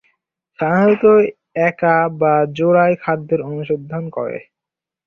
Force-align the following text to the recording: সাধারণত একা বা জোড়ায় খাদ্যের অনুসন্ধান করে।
সাধারণত 0.59 1.03
একা 1.61 1.97
বা 2.19 2.33
জোড়ায় 2.57 2.95
খাদ্যের 3.03 3.41
অনুসন্ধান 3.49 4.03
করে। 4.09 4.37